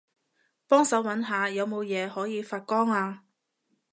[0.67, 3.19] 幫手搵下有冇嘢可以發光吖